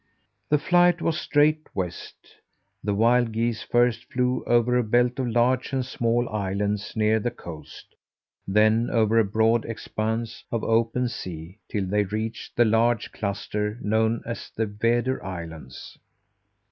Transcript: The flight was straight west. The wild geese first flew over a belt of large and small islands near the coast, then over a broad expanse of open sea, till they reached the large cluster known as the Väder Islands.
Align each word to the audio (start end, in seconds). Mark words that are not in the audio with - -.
The 0.49 0.57
flight 0.57 0.99
was 0.99 1.19
straight 1.21 1.67
west. 1.75 2.15
The 2.83 2.95
wild 2.95 3.33
geese 3.33 3.61
first 3.61 4.11
flew 4.11 4.43
over 4.47 4.75
a 4.75 4.83
belt 4.83 5.19
of 5.19 5.27
large 5.27 5.73
and 5.73 5.85
small 5.85 6.27
islands 6.29 6.95
near 6.95 7.19
the 7.19 7.29
coast, 7.29 7.93
then 8.47 8.89
over 8.89 9.19
a 9.19 9.23
broad 9.23 9.63
expanse 9.63 10.43
of 10.51 10.63
open 10.63 11.07
sea, 11.07 11.59
till 11.69 11.85
they 11.85 12.05
reached 12.05 12.55
the 12.55 12.65
large 12.65 13.11
cluster 13.11 13.77
known 13.79 14.23
as 14.25 14.49
the 14.49 14.65
Väder 14.65 15.23
Islands. 15.23 15.99